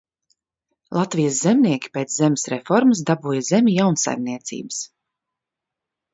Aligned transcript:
Latvijas 0.97 1.37
zemnieki 1.47 1.91
pēc 1.97 2.15
zemes 2.21 2.47
reformas 2.55 3.03
dabūja 3.11 3.45
zemi– 3.51 3.77
jaunsaimniecības. 3.83 4.83